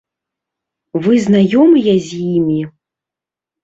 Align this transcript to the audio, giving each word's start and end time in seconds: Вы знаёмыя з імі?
Вы 1.05 1.13
знаёмыя 1.27 1.95
з 2.09 2.27
імі? 2.43 2.61